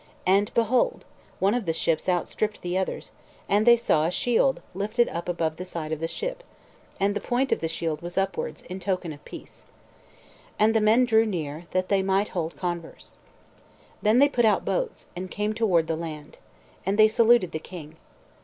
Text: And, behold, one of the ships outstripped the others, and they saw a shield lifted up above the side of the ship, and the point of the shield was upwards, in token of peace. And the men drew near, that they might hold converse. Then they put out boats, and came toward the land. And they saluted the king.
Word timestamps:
And, 0.25 0.51
behold, 0.55 1.05
one 1.37 1.53
of 1.53 1.67
the 1.67 1.73
ships 1.73 2.09
outstripped 2.09 2.63
the 2.63 2.75
others, 2.75 3.11
and 3.47 3.67
they 3.67 3.77
saw 3.77 4.05
a 4.05 4.09
shield 4.09 4.59
lifted 4.73 5.07
up 5.09 5.29
above 5.29 5.57
the 5.57 5.63
side 5.63 5.91
of 5.91 5.99
the 5.99 6.07
ship, 6.07 6.43
and 6.99 7.13
the 7.13 7.19
point 7.21 7.51
of 7.51 7.59
the 7.59 7.67
shield 7.67 8.01
was 8.01 8.17
upwards, 8.17 8.63
in 8.63 8.79
token 8.79 9.13
of 9.13 9.23
peace. 9.25 9.67
And 10.57 10.73
the 10.73 10.81
men 10.81 11.05
drew 11.05 11.27
near, 11.27 11.65
that 11.69 11.89
they 11.89 12.01
might 12.01 12.29
hold 12.29 12.57
converse. 12.57 13.19
Then 14.01 14.17
they 14.17 14.27
put 14.27 14.43
out 14.43 14.65
boats, 14.65 15.07
and 15.15 15.29
came 15.29 15.53
toward 15.53 15.85
the 15.85 15.95
land. 15.95 16.39
And 16.83 16.97
they 16.97 17.07
saluted 17.07 17.51
the 17.51 17.59
king. 17.59 17.97